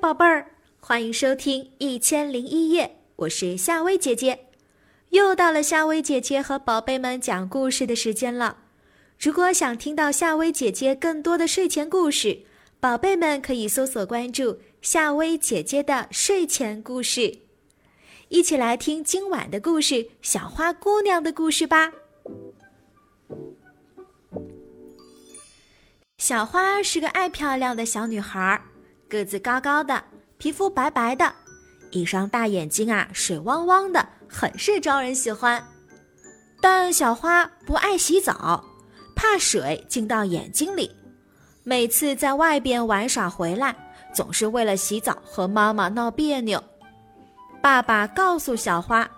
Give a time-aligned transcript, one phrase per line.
[0.00, 0.46] 宝贝儿，
[0.80, 4.46] 欢迎收听《一千零一夜》，我是夏薇姐姐。
[5.10, 8.56] 又到了夏薇姐姐和宝贝们讲故事的时间了。
[9.18, 12.40] 如果想听到夏薇姐姐更多的睡前故事，
[12.80, 17.40] 宝贝们可以搜索关注夏薇姐姐的睡前故事，
[18.28, 21.92] 一起来听今晚的故事《小花姑娘的故事》吧。
[26.16, 28.62] 小花是个爱漂亮的小女孩。
[29.10, 30.00] 个子高高的，
[30.38, 31.34] 皮肤白白的，
[31.90, 35.60] 一双大眼睛啊，水汪汪的，很是招人喜欢。
[36.62, 38.64] 但小花不爱洗澡，
[39.16, 40.94] 怕水进到眼睛里。
[41.64, 43.74] 每次在外边玩耍回来，
[44.14, 46.62] 总是为了洗澡和妈妈闹别扭。
[47.60, 49.10] 爸爸告诉小花，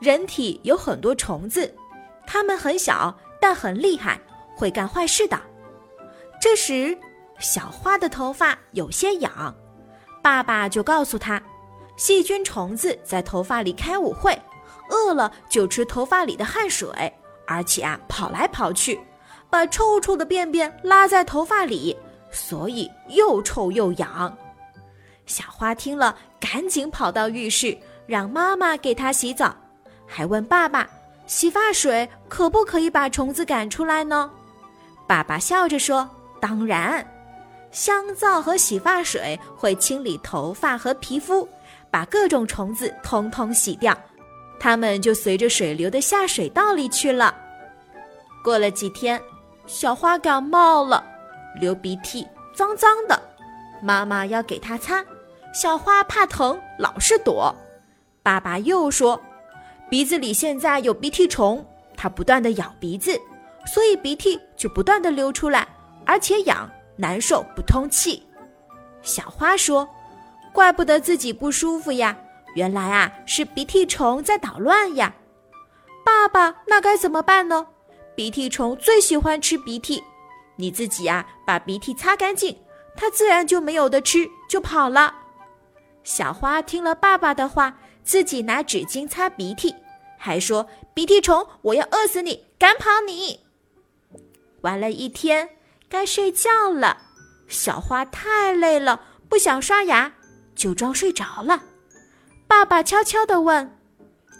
[0.00, 1.74] 人体有很多虫子，
[2.28, 4.20] 它们很小，但很厉害，
[4.56, 5.36] 会干坏事的。
[6.40, 6.96] 这时。
[7.42, 9.54] 小花的头发有些痒，
[10.22, 11.42] 爸爸就告诉她，
[11.96, 14.40] 细菌虫子在头发里开舞会，
[14.88, 17.12] 饿了就吃头发里的汗水，
[17.46, 18.98] 而且啊跑来跑去，
[19.50, 21.96] 把臭臭的便便拉在头发里，
[22.30, 24.34] 所以又臭又痒。
[25.26, 29.54] 小花听了，赶紧跑到浴室，让妈妈给她洗澡，
[30.06, 30.88] 还问爸爸，
[31.26, 34.30] 洗发水可不可以把虫子赶出来呢？
[35.08, 36.08] 爸爸笑着说，
[36.40, 37.04] 当然。
[37.72, 41.48] 香皂和洗发水会清理头发和皮肤，
[41.90, 43.96] 把各种虫子通通洗掉，
[44.60, 47.34] 它们就随着水流的下水道里去了。
[48.44, 49.20] 过了几天，
[49.66, 51.02] 小花感冒了，
[51.58, 53.20] 流鼻涕，脏脏的，
[53.80, 55.02] 妈妈要给她擦，
[55.54, 57.54] 小花怕疼，老是躲。
[58.22, 59.18] 爸爸又说，
[59.88, 61.64] 鼻子里现在有鼻涕虫，
[61.96, 63.18] 它不断的咬鼻子，
[63.64, 65.66] 所以鼻涕就不断的流出来，
[66.04, 66.70] 而且痒。
[67.02, 68.22] 难受不通气，
[69.02, 69.88] 小花说
[70.54, 72.16] ：“怪不得自己不舒服呀，
[72.54, 75.12] 原来啊是鼻涕虫在捣乱呀。”
[76.06, 77.66] 爸爸，那该怎么办呢？
[78.14, 80.00] 鼻涕虫最喜欢吃鼻涕，
[80.54, 82.56] 你自己呀把鼻涕擦干净，
[82.94, 85.12] 它自然就没有的吃，就跑了。
[86.04, 89.74] 小花听了爸爸的话，自己拿纸巾擦鼻涕，
[90.16, 93.40] 还说：“鼻涕虫，我要饿死你，赶跑你。”
[94.62, 95.48] 玩了一天。
[95.92, 96.96] 该睡觉了，
[97.48, 98.98] 小花太累了，
[99.28, 100.10] 不想刷牙，
[100.54, 101.64] 就装睡着了。
[102.48, 103.78] 爸爸悄悄地问：“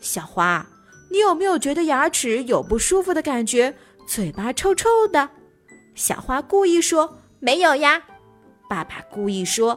[0.00, 0.64] 小花，
[1.10, 5.28] 你有没有觉得牙齿有不舒服的感觉，嘴巴臭臭的？”
[5.96, 8.00] 小花故意说：“没有呀。”
[8.70, 9.76] 爸爸故意说：“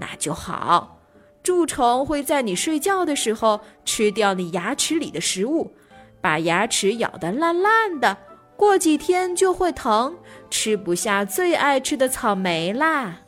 [0.00, 1.00] 那就好。
[1.44, 5.76] 蛀虫会在你睡觉的时候吃掉你牙齿里的食物，
[6.20, 8.16] 把牙齿咬得烂烂的。”
[8.56, 10.16] 过几天就会疼，
[10.50, 13.20] 吃不下最爱吃的草莓啦。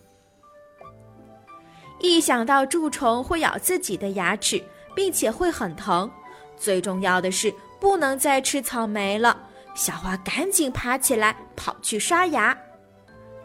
[2.00, 4.62] 一想到蛀虫会咬自己的牙齿，
[4.94, 6.10] 并且会很疼，
[6.56, 9.36] 最重要的是不能再吃草莓了。
[9.74, 12.56] 小花赶紧爬起来跑去刷牙。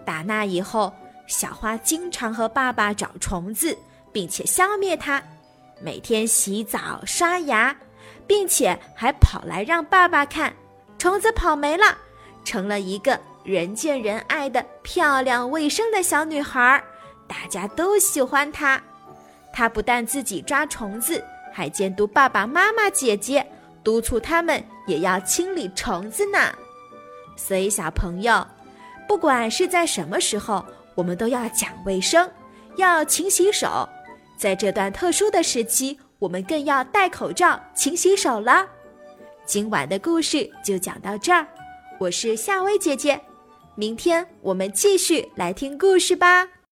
[0.06, 0.94] 打那以后，
[1.28, 3.78] 小花经常和爸爸找虫子，
[4.12, 5.22] 并且消灭它，
[5.82, 7.76] 每天洗澡刷牙，
[8.28, 10.54] 并且还跑来让爸爸看。
[11.02, 11.98] 虫子跑没了，
[12.44, 16.80] 成了一个人见人爱的漂亮卫生的小女孩，
[17.28, 18.80] 大家都喜欢她。
[19.52, 23.44] 她不但自己抓虫子，还监督爸爸妈妈、姐姐，
[23.84, 26.38] 督促他们也要清理虫子呢。
[27.36, 28.46] 所以，小朋友，
[29.08, 30.64] 不管是在什么时候，
[30.94, 32.30] 我们都要讲卫生，
[32.76, 33.90] 要勤洗手。
[34.38, 38.68] 在这段特殊的时期，我们更要戴口罩、勤洗手了。
[39.46, 41.46] 今晚的故事就讲到这儿，
[42.00, 43.20] 我是夏薇姐姐，
[43.76, 46.48] 明天我们继续来听故事吧。